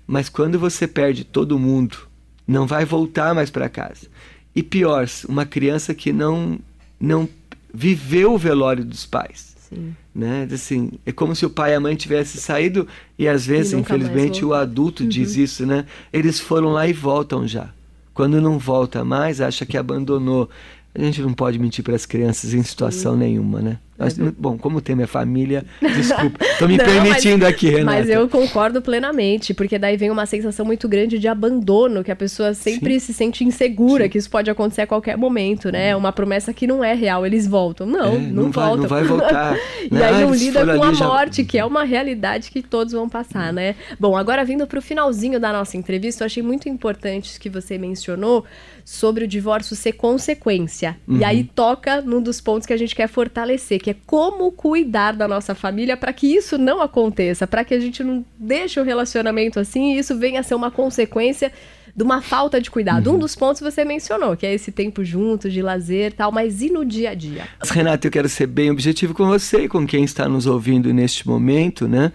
mas 0.06 0.28
quando 0.28 0.56
você 0.56 0.86
perde 0.86 1.24
todo 1.24 1.58
mundo, 1.58 1.98
não 2.46 2.64
vai 2.64 2.84
voltar 2.84 3.34
mais 3.34 3.50
para 3.50 3.68
casa. 3.68 4.06
E 4.54 4.62
pior, 4.62 5.08
uma 5.28 5.44
criança 5.44 5.92
que 5.92 6.12
não 6.12 6.60
não 7.00 7.28
viveu 7.74 8.34
o 8.34 8.38
velório 8.38 8.84
dos 8.84 9.04
pais. 9.04 9.56
Sim. 9.68 9.96
Né? 10.14 10.46
Assim, 10.52 10.92
é 11.04 11.10
como 11.10 11.34
se 11.34 11.44
o 11.44 11.50
pai 11.50 11.72
e 11.72 11.74
a 11.74 11.80
mãe 11.80 11.96
tivessem 11.96 12.40
saído 12.40 12.86
e 13.18 13.26
às 13.26 13.44
vezes, 13.44 13.72
e 13.72 13.76
infelizmente, 13.76 14.44
o 14.44 14.54
adulto 14.54 15.02
uhum. 15.02 15.08
diz 15.08 15.34
isso, 15.34 15.66
né? 15.66 15.86
Eles 16.12 16.38
foram 16.38 16.68
lá 16.68 16.86
e 16.86 16.92
voltam 16.92 17.48
já. 17.48 17.74
Quando 18.16 18.40
não 18.40 18.58
volta 18.58 19.04
mais, 19.04 19.42
acha 19.42 19.66
que 19.66 19.76
abandonou. 19.76 20.48
A 20.94 20.98
gente 20.98 21.20
não 21.20 21.34
pode 21.34 21.58
mentir 21.58 21.84
para 21.84 21.94
as 21.94 22.06
crianças 22.06 22.54
em 22.54 22.62
situação 22.62 23.14
nenhuma, 23.14 23.60
né? 23.60 23.78
Uhum. 23.98 24.34
Bom, 24.38 24.58
como 24.58 24.78
o 24.78 24.80
tema 24.80 25.02
é 25.02 25.06
família, 25.06 25.64
desculpa. 25.80 26.44
Estou 26.44 26.68
me 26.68 26.76
Não, 26.76 26.84
permitindo 26.84 27.44
mas, 27.44 27.54
aqui, 27.54 27.70
Renata. 27.70 27.98
Mas 27.98 28.08
eu 28.08 28.28
concordo 28.28 28.82
plenamente, 28.82 29.54
porque 29.54 29.78
daí 29.78 29.96
vem 29.96 30.10
uma 30.10 30.26
sensação 30.26 30.66
muito 30.66 30.88
grande 30.88 31.18
de 31.18 31.28
abandono, 31.28 32.04
que 32.04 32.12
a 32.12 32.16
pessoa 32.16 32.52
sempre 32.52 32.94
Sim. 32.94 33.06
se 33.06 33.14
sente 33.14 33.44
insegura, 33.44 34.04
Sim. 34.04 34.10
que 34.10 34.18
isso 34.18 34.30
pode 34.30 34.50
acontecer 34.50 34.82
a 34.82 34.86
qualquer 34.86 35.16
momento, 35.16 35.70
né? 35.70 35.96
Uma 35.96 36.12
promessa 36.12 36.52
que 36.52 36.66
não 36.66 36.84
é 36.84 36.92
real, 36.92 37.24
eles 37.24 37.46
voltam. 37.46 37.86
Não, 37.86 38.14
é, 38.14 38.18
não, 38.18 38.44
não 38.44 38.50
voltam. 38.50 38.82
não 38.82 38.88
vai 38.88 39.04
voltar. 39.04 39.56
e 39.90 40.02
aí 40.02 40.22
não 40.22 40.34
lida 40.34 40.64
com 40.64 40.82
a 40.82 40.92
morte, 40.92 41.42
já... 41.42 41.48
que 41.48 41.58
é 41.58 41.64
uma 41.64 41.84
realidade 41.84 42.50
que 42.50 42.62
todos 42.62 42.92
vão 42.92 43.08
passar, 43.08 43.52
né? 43.52 43.74
Bom, 43.98 44.16
agora 44.16 44.44
vindo 44.44 44.66
para 44.66 44.78
o 44.78 44.82
finalzinho 44.82 45.40
da 45.40 45.52
nossa 45.52 45.76
entrevista, 45.76 46.22
eu 46.22 46.26
achei 46.26 46.42
muito 46.42 46.68
importante 46.68 47.38
que 47.40 47.48
você 47.48 47.78
mencionou 47.78 48.44
sobre 48.84 49.24
o 49.24 49.28
divórcio 49.28 49.74
ser 49.74 49.92
consequência. 49.92 50.96
Uhum. 51.08 51.18
E 51.18 51.24
aí 51.24 51.44
toca 51.44 52.00
num 52.00 52.22
dos 52.22 52.40
pontos 52.40 52.66
que 52.66 52.72
a 52.72 52.76
gente 52.76 52.94
quer 52.94 53.08
fortalecer, 53.08 53.80
que 53.86 53.90
é 53.90 53.96
como 54.04 54.50
cuidar 54.50 55.12
da 55.12 55.28
nossa 55.28 55.54
família 55.54 55.96
para 55.96 56.12
que 56.12 56.26
isso 56.26 56.58
não 56.58 56.82
aconteça, 56.82 57.46
para 57.46 57.64
que 57.64 57.72
a 57.72 57.78
gente 57.78 58.02
não 58.02 58.26
deixe 58.36 58.80
o 58.80 58.82
relacionamento 58.82 59.60
assim 59.60 59.94
e 59.94 59.98
isso 60.00 60.18
venha 60.18 60.40
a 60.40 60.42
ser 60.42 60.56
uma 60.56 60.72
consequência 60.72 61.52
de 61.94 62.02
uma 62.02 62.20
falta 62.20 62.60
de 62.60 62.68
cuidado. 62.68 63.08
Uhum. 63.08 63.14
Um 63.14 63.18
dos 63.20 63.36
pontos 63.36 63.62
você 63.62 63.84
mencionou, 63.84 64.36
que 64.36 64.44
é 64.44 64.52
esse 64.52 64.72
tempo 64.72 65.04
juntos, 65.04 65.52
de 65.52 65.62
lazer 65.62 66.12
tal, 66.12 66.32
mas 66.32 66.62
e 66.62 66.68
no 66.68 66.84
dia 66.84 67.10
a 67.10 67.14
dia? 67.14 67.46
Renata, 67.62 68.08
eu 68.08 68.10
quero 68.10 68.28
ser 68.28 68.48
bem 68.48 68.72
objetivo 68.72 69.14
com 69.14 69.24
você 69.24 69.58
e 69.58 69.68
com 69.68 69.86
quem 69.86 70.02
está 70.02 70.28
nos 70.28 70.46
ouvindo 70.46 70.92
neste 70.92 71.28
momento, 71.28 71.86
né? 71.86 72.10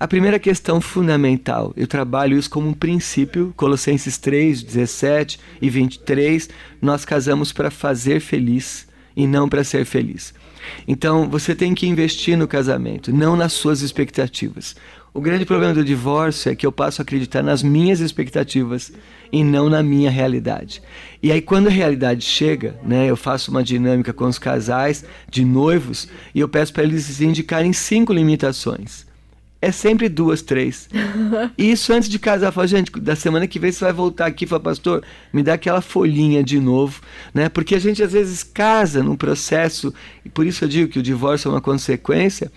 A 0.00 0.08
primeira 0.08 0.40
questão 0.40 0.80
fundamental, 0.80 1.72
eu 1.76 1.86
trabalho 1.86 2.36
isso 2.36 2.50
como 2.50 2.68
um 2.68 2.74
princípio, 2.74 3.54
Colossenses 3.56 4.18
3, 4.18 4.60
17 4.60 5.38
e 5.60 5.70
23, 5.70 6.50
nós 6.80 7.04
casamos 7.04 7.52
para 7.52 7.70
fazer 7.70 8.18
feliz 8.18 8.88
e 9.16 9.24
não 9.24 9.48
para 9.48 9.62
ser 9.62 9.84
feliz. 9.84 10.34
Então, 10.86 11.28
você 11.28 11.54
tem 11.54 11.74
que 11.74 11.86
investir 11.86 12.36
no 12.36 12.48
casamento, 12.48 13.12
não 13.12 13.36
nas 13.36 13.52
suas 13.52 13.82
expectativas. 13.82 14.76
O 15.14 15.20
grande 15.20 15.44
problema 15.44 15.74
do 15.74 15.84
divórcio 15.84 16.50
é 16.50 16.56
que 16.56 16.66
eu 16.66 16.72
passo 16.72 17.00
a 17.00 17.04
acreditar 17.04 17.42
nas 17.42 17.62
minhas 17.62 18.00
expectativas 18.00 18.90
e 19.30 19.44
não 19.44 19.68
na 19.68 19.82
minha 19.82 20.10
realidade. 20.10 20.82
E 21.22 21.30
aí 21.30 21.42
quando 21.42 21.66
a 21.66 21.70
realidade 21.70 22.24
chega, 22.24 22.78
né, 22.82 23.10
eu 23.10 23.16
faço 23.16 23.50
uma 23.50 23.62
dinâmica 23.62 24.12
com 24.12 24.24
os 24.24 24.38
casais 24.38 25.04
de 25.30 25.44
noivos 25.44 26.08
e 26.34 26.40
eu 26.40 26.48
peço 26.48 26.72
para 26.72 26.82
eles 26.82 27.20
indicarem 27.20 27.74
cinco 27.74 28.12
limitações 28.12 29.11
é 29.62 29.70
sempre 29.70 30.08
duas, 30.08 30.42
três. 30.42 30.88
Isso 31.56 31.92
antes 31.92 32.08
de 32.08 32.18
casar, 32.18 32.50
fala, 32.50 32.66
gente, 32.66 32.90
da 33.00 33.14
semana 33.14 33.46
que 33.46 33.60
vem 33.60 33.70
você 33.70 33.84
vai 33.84 33.92
voltar 33.92 34.26
aqui 34.26 34.44
e 34.44 34.48
fala, 34.48 34.60
pastor, 34.60 35.04
me 35.32 35.40
dá 35.40 35.54
aquela 35.54 35.80
folhinha 35.80 36.42
de 36.42 36.58
novo, 36.58 37.00
né? 37.32 37.48
Porque 37.48 37.76
a 37.76 37.78
gente 37.78 38.02
às 38.02 38.12
vezes 38.12 38.42
casa 38.42 39.04
num 39.04 39.14
processo, 39.14 39.94
e 40.24 40.28
por 40.28 40.44
isso 40.44 40.64
eu 40.64 40.68
digo 40.68 40.90
que 40.90 40.98
o 40.98 41.02
divórcio 41.02 41.48
é 41.48 41.52
uma 41.52 41.60
consequência, 41.60 42.50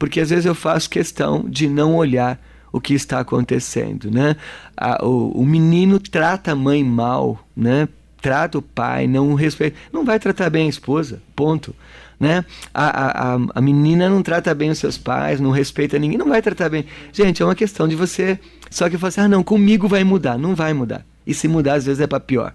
porque 0.00 0.20
às 0.20 0.30
vezes 0.30 0.46
eu 0.46 0.54
faço 0.54 0.90
questão 0.90 1.48
de 1.48 1.68
não 1.68 1.94
olhar 1.94 2.40
o 2.72 2.80
que 2.80 2.92
está 2.92 3.20
acontecendo, 3.20 4.10
né? 4.10 4.34
A, 4.76 5.06
o, 5.06 5.40
o 5.40 5.46
menino 5.46 6.00
trata 6.00 6.52
a 6.52 6.56
mãe 6.56 6.82
mal, 6.82 7.38
né? 7.56 7.88
Trata 8.20 8.58
o 8.58 8.62
pai, 8.62 9.06
não 9.06 9.34
respeita, 9.34 9.76
não 9.92 10.04
vai 10.04 10.18
tratar 10.18 10.50
bem 10.50 10.66
a 10.66 10.70
esposa, 10.70 11.22
ponto 11.36 11.74
né? 12.18 12.44
A, 12.74 13.34
a, 13.34 13.38
a 13.54 13.60
menina 13.60 14.08
não 14.08 14.22
trata 14.22 14.54
bem 14.54 14.70
os 14.70 14.78
seus 14.78 14.98
pais, 14.98 15.40
não 15.40 15.50
respeita 15.50 15.98
ninguém, 15.98 16.18
não 16.18 16.28
vai 16.28 16.42
tratar 16.42 16.68
bem. 16.68 16.84
Gente, 17.12 17.42
é 17.42 17.44
uma 17.44 17.54
questão 17.54 17.86
de 17.86 17.94
você. 17.94 18.38
Só 18.70 18.88
que 18.90 18.96
você, 18.96 19.20
assim, 19.20 19.26
ah, 19.26 19.28
não, 19.28 19.42
comigo 19.42 19.86
vai 19.86 20.02
mudar. 20.02 20.36
Não 20.36 20.54
vai 20.54 20.72
mudar. 20.72 21.06
E 21.26 21.32
se 21.32 21.46
mudar, 21.46 21.74
às 21.74 21.86
vezes 21.86 22.00
é 22.00 22.06
para 22.06 22.18
pior. 22.18 22.54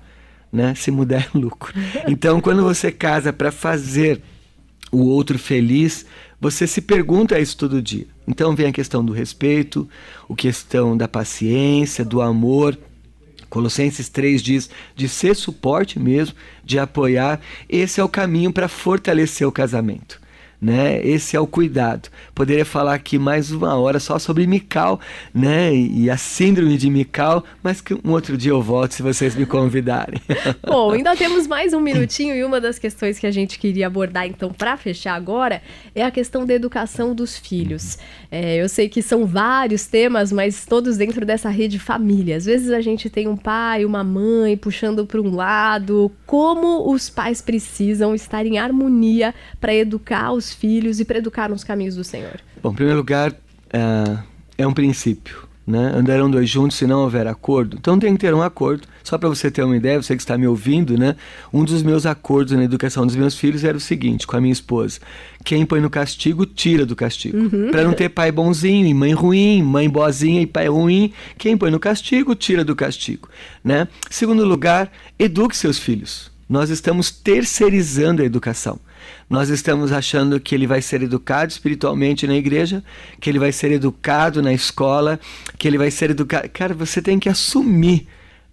Né? 0.52 0.76
Se 0.76 0.92
mudar 0.92 1.22
é 1.34 1.38
lucro. 1.38 1.74
Então, 2.08 2.42
quando 2.42 2.62
você 2.62 2.92
casa 2.92 3.32
para 3.32 3.52
fazer 3.52 4.22
o 4.92 5.06
outro 5.06 5.40
feliz, 5.40 6.06
você 6.40 6.68
se 6.68 6.82
pergunta 6.82 7.40
isso 7.40 7.58
todo 7.58 7.82
dia. 7.82 8.06
Então 8.28 8.56
vem 8.56 8.68
a 8.68 8.72
questão 8.72 9.04
do 9.04 9.14
respeito, 9.14 9.88
a 10.30 10.36
questão 10.36 10.96
da 10.96 11.08
paciência, 11.08 12.04
do 12.06 12.22
amor. 12.22 12.78
Colossenses 13.54 14.10
3 14.10 14.42
diz 14.42 14.68
de 14.96 15.08
ser 15.08 15.36
suporte 15.36 16.00
mesmo, 16.00 16.36
de 16.66 16.80
apoiar. 16.80 17.40
Esse 17.70 18.02
é 18.02 18.04
o 18.04 18.10
caminho 18.10 18.52
para 18.52 18.68
fortalecer 18.68 19.48
o 19.48 19.52
casamento 19.52 20.23
né? 20.64 21.06
Esse 21.06 21.36
é 21.36 21.40
o 21.40 21.46
cuidado. 21.46 22.10
Poderia 22.34 22.66
falar 22.66 22.94
aqui 22.94 23.20
mais 23.20 23.52
uma 23.52 23.76
hora 23.76 24.00
só 24.00 24.18
sobre 24.18 24.48
Mical, 24.48 25.00
né? 25.34 25.76
E 25.76 26.10
a 26.10 26.16
síndrome 26.16 26.78
de 26.78 26.90
Mical, 26.90 27.44
mas 27.62 27.82
que 27.82 27.94
um 27.94 28.12
outro 28.12 28.38
dia 28.38 28.52
eu 28.52 28.62
volto 28.62 28.94
se 28.94 29.04
vocês 29.04 29.36
me 29.36 29.46
convidarem. 29.46 30.22
Bom, 30.66 30.92
ainda 30.92 31.16
temos 31.16 31.46
mais 31.48 31.74
um 31.74 31.82
minutinho 31.82 32.34
e 32.34 32.44
uma 32.44 32.62
das 32.62 32.80
questões 32.80 33.20
que 33.20 33.28
a 33.28 33.32
gente 33.32 33.60
queria 33.60 33.88
abordar 33.88 34.26
então 34.26 34.54
para 34.54 34.78
fechar 34.78 35.16
agora 35.16 35.62
é 35.94 36.04
a 36.04 36.10
questão 36.10 36.46
da 36.46 36.54
educação 36.54 37.14
dos 37.14 37.38
filhos. 37.38 37.98
É, 38.32 38.56
eu 38.62 38.70
sei 38.70 38.88
que 38.88 39.02
são 39.02 39.26
vários 39.26 39.86
temas, 39.86 40.32
mas 40.32 40.66
todos 40.66 40.96
dentro 40.96 41.26
dessa 41.26 41.50
rede 41.50 41.78
família. 41.78 42.38
Às 42.38 42.46
vezes 42.46 42.72
a 42.72 42.80
gente 42.80 43.10
tem 43.10 43.28
um 43.28 43.36
pai, 43.36 43.84
uma 43.84 44.04
mãe 44.04 44.56
puxando 44.56 45.06
para 45.06 45.22
um 45.22 45.36
lado. 45.36 46.10
Como 46.26 46.90
os 46.90 47.10
pais 47.10 47.42
precisam 47.42 48.16
estar 48.16 48.46
em 48.46 48.58
harmonia 48.58 49.36
para 49.60 49.74
educar 49.74 50.32
os 50.32 50.53
filhos 50.54 51.00
e 51.00 51.06
para 51.06 51.18
educar 51.18 51.50
nos 51.50 51.64
caminhos 51.64 51.96
do 51.96 52.04
Senhor? 52.04 52.40
Bom, 52.62 52.72
em 52.72 52.76
primeiro 52.76 53.00
lugar, 53.00 53.34
é, 53.72 54.18
é 54.58 54.68
um 54.68 54.74
princípio. 54.74 55.54
Né? 55.66 55.94
Andarão 55.96 56.30
dois 56.30 56.50
juntos 56.50 56.78
se 56.78 56.86
não 56.86 57.04
houver 57.04 57.26
acordo. 57.26 57.78
Então 57.80 57.98
tem 57.98 58.14
que 58.14 58.20
ter 58.20 58.34
um 58.34 58.42
acordo. 58.42 58.86
Só 59.02 59.18
para 59.18 59.30
você 59.30 59.50
ter 59.50 59.64
uma 59.64 59.78
ideia, 59.78 60.02
você 60.02 60.14
que 60.14 60.22
está 60.22 60.38
me 60.38 60.46
ouvindo, 60.46 60.98
né? 60.98 61.16
Um 61.54 61.64
dos 61.64 61.82
meus 61.82 62.06
acordos 62.06 62.52
na 62.52 62.66
educação 62.66 63.06
dos 63.06 63.16
meus 63.16 63.36
filhos 63.36 63.64
era 63.64 63.78
o 63.78 63.80
seguinte, 63.80 64.28
com 64.28 64.36
a 64.36 64.42
minha 64.42 64.52
esposa: 64.52 65.00
quem 65.44 65.66
põe 65.66 65.80
no 65.80 65.90
castigo, 65.90 66.46
tira 66.46 66.86
do 66.86 66.98
castigo. 66.98 67.38
Uhum. 67.38 67.72
Para 67.72 67.84
não 67.84 67.94
ter 67.94 68.10
pai 68.10 68.30
bonzinho 68.30 68.86
e 68.86 68.94
mãe 68.94 69.14
ruim, 69.14 69.64
mãe 69.64 69.90
boazinha 69.90 70.42
e 70.42 70.46
pai 70.46 70.68
ruim, 70.68 71.14
quem 71.38 71.58
põe 71.58 71.72
no 71.72 71.80
castigo, 71.80 72.36
tira 72.36 72.66
do 72.66 72.76
castigo, 72.76 73.30
né? 73.64 73.88
Segundo 74.10 74.46
lugar, 74.46 74.92
eduque 75.18 75.56
seus 75.56 75.80
filhos. 75.80 76.33
Nós 76.48 76.70
estamos 76.70 77.10
terceirizando 77.12 78.22
a 78.22 78.26
educação. 78.26 78.80
Nós 79.30 79.50
estamos 79.50 79.92
achando 79.92 80.40
que 80.40 80.54
ele 80.54 80.68
vai 80.68 80.82
ser 80.82 81.02
educado 81.02 81.52
espiritualmente 81.52 82.28
na 82.28 82.36
igreja, 82.36 82.84
que 83.20 83.30
ele 83.30 83.40
vai 83.40 83.52
ser 83.52 83.72
educado 83.72 84.42
na 84.42 84.54
escola, 84.54 85.20
que 85.58 85.68
ele 85.68 85.78
vai 85.78 85.90
ser 85.90 86.12
educado. 86.12 86.50
Cara, 86.50 86.74
você 86.74 87.02
tem 87.02 87.20
que 87.20 87.30
assumir. 87.30 88.08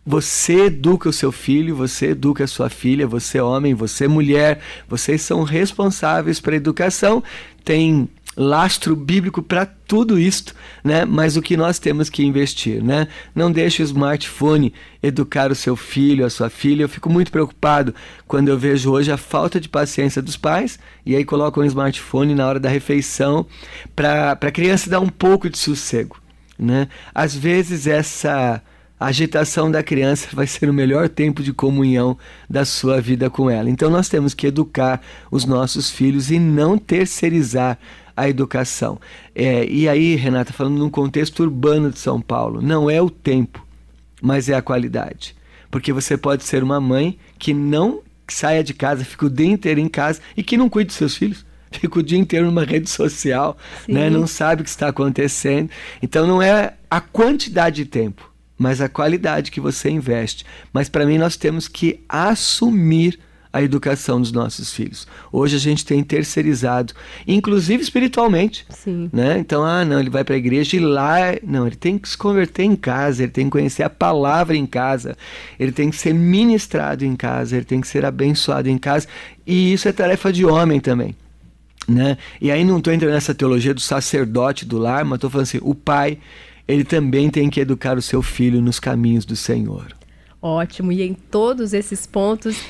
Você 0.06 0.64
educa 0.66 1.08
o 1.08 1.12
seu 1.12 1.30
filho, 1.30 1.76
você 1.76 2.08
educa 2.08 2.44
a 2.44 2.46
sua 2.46 2.70
filha, 2.70 3.06
você 3.06 3.38
homem, 3.40 3.74
você 3.74 4.08
mulher, 4.08 4.60
vocês 4.88 5.20
são 5.20 5.42
responsáveis 5.42 6.40
para 6.40 6.54
a 6.54 6.56
educação. 6.56 7.22
Tem 7.62 8.08
lastro 8.36 8.94
bíblico 8.94 9.42
para 9.42 9.66
tudo 9.66 10.18
isto, 10.18 10.54
né? 10.84 11.04
Mas 11.04 11.36
o 11.36 11.42
que 11.42 11.56
nós 11.56 11.78
temos 11.78 12.08
que 12.08 12.24
investir, 12.24 12.82
né? 12.82 13.08
Não 13.34 13.50
deixe 13.50 13.82
o 13.82 13.84
smartphone 13.84 14.72
educar 15.02 15.50
o 15.50 15.54
seu 15.54 15.74
filho, 15.74 16.24
a 16.24 16.30
sua 16.30 16.48
filha. 16.48 16.82
Eu 16.82 16.88
fico 16.88 17.10
muito 17.10 17.32
preocupado 17.32 17.94
quando 18.26 18.48
eu 18.48 18.58
vejo 18.58 18.90
hoje 18.90 19.10
a 19.10 19.16
falta 19.16 19.60
de 19.60 19.68
paciência 19.68 20.22
dos 20.22 20.36
pais 20.36 20.78
e 21.04 21.16
aí 21.16 21.24
colocam 21.24 21.62
o 21.62 21.66
smartphone 21.66 22.34
na 22.34 22.46
hora 22.46 22.60
da 22.60 22.68
refeição 22.68 23.46
para 23.96 24.32
a 24.32 24.50
criança 24.50 24.88
dar 24.88 25.00
um 25.00 25.08
pouco 25.08 25.50
de 25.50 25.58
sossego, 25.58 26.20
né? 26.58 26.88
Às 27.12 27.34
vezes 27.34 27.86
essa 27.86 28.62
a 29.00 29.06
agitação 29.06 29.70
da 29.70 29.82
criança 29.82 30.28
vai 30.36 30.46
ser 30.46 30.68
o 30.68 30.74
melhor 30.74 31.08
tempo 31.08 31.42
de 31.42 31.54
comunhão 31.54 32.18
da 32.48 32.66
sua 32.66 33.00
vida 33.00 33.30
com 33.30 33.48
ela. 33.48 33.70
Então 33.70 33.90
nós 33.90 34.08
temos 34.08 34.34
que 34.34 34.46
educar 34.46 35.00
os 35.30 35.46
nossos 35.46 35.90
filhos 35.90 36.30
e 36.30 36.38
não 36.38 36.76
terceirizar 36.76 37.78
a 38.20 38.28
educação. 38.28 39.00
É, 39.34 39.64
e 39.64 39.88
aí, 39.88 40.14
Renata, 40.14 40.52
falando 40.52 40.78
num 40.78 40.90
contexto 40.90 41.40
urbano 41.40 41.90
de 41.90 41.98
São 41.98 42.20
Paulo, 42.20 42.60
não 42.60 42.90
é 42.90 43.00
o 43.00 43.08
tempo, 43.08 43.66
mas 44.20 44.48
é 44.48 44.54
a 44.54 44.62
qualidade. 44.62 45.34
Porque 45.70 45.92
você 45.92 46.16
pode 46.16 46.44
ser 46.44 46.62
uma 46.62 46.80
mãe 46.80 47.18
que 47.38 47.54
não 47.54 48.02
saia 48.28 48.62
de 48.62 48.74
casa, 48.74 49.04
fica 49.04 49.26
o 49.26 49.30
dia 49.30 49.46
inteiro 49.46 49.80
em 49.80 49.88
casa 49.88 50.20
e 50.36 50.42
que 50.42 50.56
não 50.56 50.68
cuide 50.68 50.88
dos 50.88 50.96
seus 50.96 51.16
filhos 51.16 51.44
fica 51.72 51.98
o 51.98 52.02
dia 52.02 52.18
inteiro 52.18 52.46
numa 52.46 52.64
rede 52.64 52.90
social, 52.90 53.56
né? 53.88 54.10
não 54.10 54.26
sabe 54.26 54.60
o 54.60 54.64
que 54.64 54.70
está 54.70 54.88
acontecendo. 54.88 55.70
Então 56.02 56.26
não 56.26 56.42
é 56.42 56.74
a 56.90 57.00
quantidade 57.00 57.76
de 57.76 57.84
tempo, 57.86 58.30
mas 58.58 58.80
a 58.80 58.88
qualidade 58.88 59.50
que 59.50 59.60
você 59.60 59.88
investe. 59.88 60.44
Mas 60.72 60.88
para 60.88 61.06
mim 61.06 61.16
nós 61.16 61.36
temos 61.36 61.68
que 61.68 62.00
assumir 62.08 63.18
a 63.52 63.60
educação 63.60 64.20
dos 64.20 64.30
nossos 64.30 64.72
filhos. 64.72 65.06
Hoje 65.32 65.56
a 65.56 65.58
gente 65.58 65.84
tem 65.84 66.02
terceirizado, 66.02 66.94
inclusive 67.26 67.82
espiritualmente. 67.82 68.64
Sim. 68.70 69.10
Né? 69.12 69.38
Então, 69.38 69.64
ah, 69.64 69.84
não, 69.84 69.98
ele 69.98 70.10
vai 70.10 70.22
para 70.22 70.34
a 70.34 70.38
igreja 70.38 70.76
e 70.76 70.80
lá. 70.80 71.18
Não, 71.42 71.66
ele 71.66 71.76
tem 71.76 71.98
que 71.98 72.08
se 72.08 72.16
converter 72.16 72.62
em 72.62 72.76
casa, 72.76 73.22
ele 73.22 73.32
tem 73.32 73.46
que 73.46 73.50
conhecer 73.50 73.82
a 73.82 73.90
palavra 73.90 74.56
em 74.56 74.66
casa, 74.66 75.16
ele 75.58 75.72
tem 75.72 75.90
que 75.90 75.96
ser 75.96 76.14
ministrado 76.14 77.04
em 77.04 77.16
casa, 77.16 77.56
ele 77.56 77.64
tem 77.64 77.80
que 77.80 77.88
ser 77.88 78.04
abençoado 78.04 78.68
em 78.68 78.78
casa. 78.78 79.08
E 79.46 79.72
isso 79.72 79.88
é 79.88 79.92
tarefa 79.92 80.32
de 80.32 80.46
homem 80.46 80.78
também. 80.78 81.16
Né? 81.88 82.18
E 82.40 82.52
aí 82.52 82.64
não 82.64 82.78
estou 82.78 82.92
entrando 82.92 83.12
nessa 83.12 83.34
teologia 83.34 83.74
do 83.74 83.80
sacerdote 83.80 84.64
do 84.64 84.78
lar, 84.78 85.04
mas 85.04 85.16
estou 85.16 85.30
falando 85.30 85.44
assim: 85.44 85.58
o 85.60 85.74
pai, 85.74 86.18
ele 86.68 86.84
também 86.84 87.28
tem 87.30 87.50
que 87.50 87.58
educar 87.58 87.98
o 87.98 88.02
seu 88.02 88.22
filho 88.22 88.60
nos 88.60 88.78
caminhos 88.78 89.24
do 89.24 89.34
Senhor. 89.34 89.88
Ótimo, 90.40 90.92
e 90.92 91.02
em 91.02 91.14
todos 91.14 91.74
esses 91.74 92.06
pontos 92.06 92.62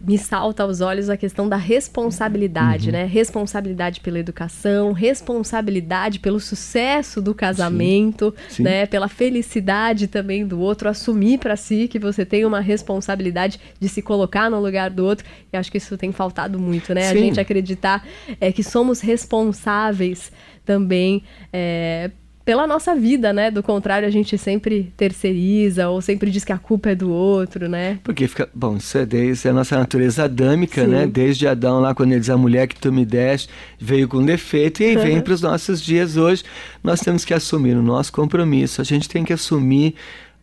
me 0.00 0.18
salta 0.18 0.64
aos 0.64 0.80
olhos 0.80 1.08
a 1.08 1.16
questão 1.16 1.48
da 1.48 1.56
responsabilidade, 1.56 2.86
uhum. 2.86 2.92
né? 2.92 3.04
Responsabilidade 3.04 4.00
pela 4.00 4.18
educação, 4.18 4.92
responsabilidade 4.92 6.18
pelo 6.18 6.40
sucesso 6.40 7.22
do 7.22 7.32
casamento, 7.32 8.34
sim, 8.48 8.56
sim. 8.56 8.62
né? 8.64 8.86
Pela 8.86 9.06
felicidade 9.06 10.08
também 10.08 10.44
do 10.44 10.58
outro, 10.58 10.88
assumir 10.88 11.38
para 11.38 11.54
si 11.54 11.86
que 11.86 12.00
você 12.00 12.26
tem 12.26 12.44
uma 12.44 12.60
responsabilidade 12.60 13.60
de 13.78 13.88
se 13.88 14.02
colocar 14.02 14.50
no 14.50 14.60
lugar 14.60 14.90
do 14.90 15.04
outro. 15.04 15.24
E 15.52 15.56
acho 15.56 15.70
que 15.70 15.78
isso 15.78 15.96
tem 15.96 16.10
faltado 16.10 16.58
muito, 16.58 16.92
né? 16.92 17.02
Sim. 17.02 17.18
A 17.18 17.20
gente 17.20 17.40
acreditar 17.40 18.04
é, 18.40 18.50
que 18.50 18.64
somos 18.64 19.00
responsáveis 19.00 20.32
também 20.64 21.22
é, 21.52 22.10
pela 22.44 22.66
nossa 22.66 22.94
vida, 22.94 23.32
né? 23.32 23.50
Do 23.50 23.62
contrário, 23.62 24.06
a 24.06 24.10
gente 24.10 24.36
sempre 24.36 24.92
terceiriza 24.96 25.88
ou 25.88 26.00
sempre 26.00 26.30
diz 26.30 26.44
que 26.44 26.52
a 26.52 26.58
culpa 26.58 26.90
é 26.90 26.94
do 26.94 27.10
outro, 27.10 27.68
né? 27.68 27.98
Porque 28.02 28.26
fica. 28.26 28.48
Bom, 28.54 28.76
isso 28.76 28.98
é 28.98 29.06
desde 29.06 29.48
a 29.48 29.52
nossa 29.52 29.78
natureza 29.78 30.24
adâmica, 30.24 30.86
né? 30.86 31.00
Sim. 31.00 31.06
né? 31.06 31.06
Desde 31.06 31.46
Adão 31.46 31.80
lá, 31.80 31.94
quando 31.94 32.12
ele 32.12 32.20
diz 32.20 32.30
a 32.30 32.36
mulher 32.36 32.66
que 32.66 32.76
tu 32.76 32.92
me 32.92 33.04
deste 33.04 33.48
veio 33.78 34.08
com 34.08 34.24
defeito, 34.24 34.82
e 34.82 34.86
aí 34.86 34.96
vem 34.96 35.20
para 35.20 35.32
os 35.32 35.42
nossos 35.42 35.80
dias 35.80 36.16
hoje. 36.16 36.42
Nós 36.82 37.00
temos 37.00 37.24
que 37.24 37.32
assumir 37.32 37.76
o 37.76 37.82
nosso 37.82 38.12
compromisso, 38.12 38.80
a 38.80 38.84
gente 38.84 39.08
tem 39.08 39.24
que 39.24 39.32
assumir 39.32 39.94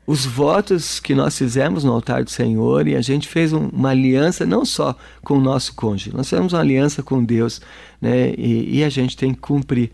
os 0.09 0.25
votos 0.25 0.99
que 0.99 1.13
nós 1.13 1.37
fizemos 1.37 1.83
no 1.83 1.91
altar 1.91 2.23
do 2.23 2.31
Senhor 2.31 2.87
e 2.87 2.95
a 2.95 3.01
gente 3.01 3.27
fez 3.27 3.53
um, 3.53 3.67
uma 3.67 3.89
aliança 3.89 4.43
não 4.43 4.65
só 4.65 4.95
com 5.23 5.35
o 5.35 5.39
nosso 5.39 5.75
cônjuge, 5.75 6.11
nós 6.15 6.27
fizemos 6.27 6.51
uma 6.51 6.61
aliança 6.61 7.03
com 7.03 7.23
Deus, 7.23 7.61
né? 8.01 8.33
E, 8.35 8.79
e 8.79 8.83
a 8.83 8.89
gente 8.89 9.15
tem 9.15 9.35
que 9.35 9.39
cumprir 9.39 9.91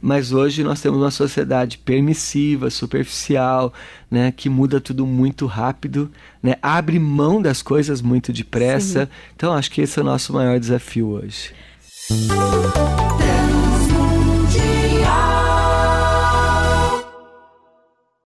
mas 0.00 0.32
hoje 0.32 0.62
nós 0.62 0.80
temos 0.80 1.00
uma 1.00 1.10
sociedade 1.10 1.78
permissiva, 1.78 2.70
superficial, 2.70 3.72
né, 4.10 4.32
que 4.32 4.48
muda 4.48 4.80
tudo 4.80 5.06
muito 5.06 5.46
rápido, 5.46 6.10
né, 6.42 6.56
abre 6.62 6.98
mão 6.98 7.40
das 7.40 7.62
coisas 7.62 8.00
muito 8.00 8.32
depressa. 8.32 9.06
Sim. 9.06 9.10
Então 9.34 9.52
acho 9.52 9.70
que 9.70 9.80
esse 9.80 9.98
é 9.98 10.02
o 10.02 10.04
nosso 10.04 10.32
maior 10.32 10.58
desafio 10.58 11.08
hoje. 11.08 11.52